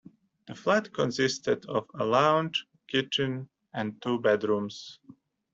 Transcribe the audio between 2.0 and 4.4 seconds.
lounge, kitchen and two